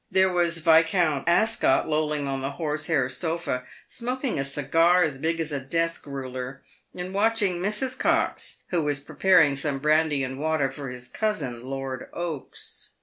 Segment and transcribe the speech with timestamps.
[0.09, 5.51] There was Yiscount Ascot lolling on the horsehair sofa, smoking a cigar as big as
[5.51, 6.63] a desk ruler,
[6.95, 7.99] and watching Mrs.
[7.99, 12.95] Cox, who was preparing some brandy and water for his cousin, Lord Oaks.